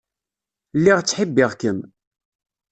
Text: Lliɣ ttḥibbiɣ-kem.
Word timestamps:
Lliɣ 0.77 0.99
ttḥibbiɣ-kem. 1.01 1.79